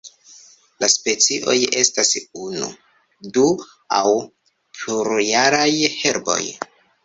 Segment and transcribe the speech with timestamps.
[0.83, 2.13] La specioj estas
[2.47, 2.71] unu,
[3.37, 3.45] du
[4.01, 4.03] aŭ
[4.81, 6.43] plurjaraj herboj.